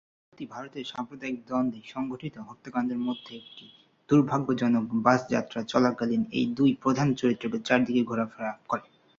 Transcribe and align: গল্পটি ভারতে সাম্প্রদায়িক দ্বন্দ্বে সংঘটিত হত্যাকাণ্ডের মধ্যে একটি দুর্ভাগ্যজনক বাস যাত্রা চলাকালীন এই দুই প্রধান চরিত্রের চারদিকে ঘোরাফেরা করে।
গল্পটি 0.23 0.45
ভারতে 0.47 0.79
সাম্প্রদায়িক 0.91 1.37
দ্বন্দ্বে 1.47 1.79
সংঘটিত 1.93 2.35
হত্যাকাণ্ডের 2.47 2.99
মধ্যে 3.07 3.31
একটি 3.41 3.65
দুর্ভাগ্যজনক 4.09 4.85
বাস 5.05 5.19
যাত্রা 5.29 5.59
চলাকালীন 5.63 6.23
এই 6.31 6.45
দুই 6.57 6.71
প্রধান 6.83 7.07
চরিত্রের 7.19 7.65
চারদিকে 7.67 8.01
ঘোরাফেরা 8.03 8.51
করে। 8.63 8.87